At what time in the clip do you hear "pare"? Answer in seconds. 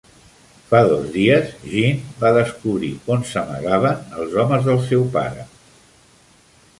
5.19-5.45